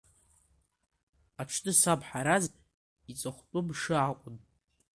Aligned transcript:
Аҽны 1.41 1.71
саб 1.79 2.01
Ҳараз 2.09 2.45
иҵыхәтәы 3.11 3.59
мшы 3.67 3.95
акәын. 4.07 4.37